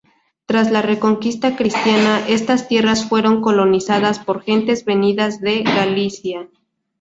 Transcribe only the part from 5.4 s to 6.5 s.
de Galicia.